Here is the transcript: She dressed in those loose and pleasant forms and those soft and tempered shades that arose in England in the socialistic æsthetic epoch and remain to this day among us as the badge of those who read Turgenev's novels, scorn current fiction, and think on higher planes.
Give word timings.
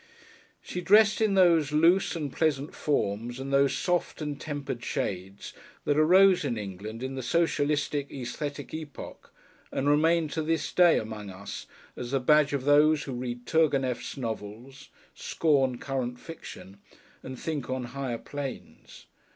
She 0.63 0.81
dressed 0.81 1.21
in 1.21 1.35
those 1.35 1.71
loose 1.71 2.15
and 2.15 2.33
pleasant 2.33 2.73
forms 2.73 3.39
and 3.39 3.53
those 3.53 3.77
soft 3.77 4.19
and 4.19 4.41
tempered 4.41 4.83
shades 4.83 5.53
that 5.85 5.95
arose 5.95 6.43
in 6.43 6.57
England 6.57 7.03
in 7.03 7.13
the 7.13 7.21
socialistic 7.21 8.09
æsthetic 8.09 8.73
epoch 8.73 9.31
and 9.71 9.87
remain 9.87 10.27
to 10.29 10.41
this 10.41 10.73
day 10.73 10.97
among 10.97 11.29
us 11.29 11.67
as 11.95 12.09
the 12.09 12.19
badge 12.19 12.51
of 12.51 12.65
those 12.65 13.03
who 13.03 13.13
read 13.13 13.45
Turgenev's 13.45 14.17
novels, 14.17 14.89
scorn 15.13 15.77
current 15.77 16.19
fiction, 16.19 16.79
and 17.21 17.37
think 17.39 17.69
on 17.69 17.83
higher 17.93 18.17
planes. 18.17 19.05